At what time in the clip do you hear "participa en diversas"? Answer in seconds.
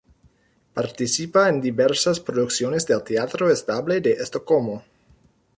0.79-2.19